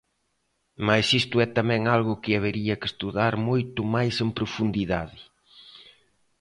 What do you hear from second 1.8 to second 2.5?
algo que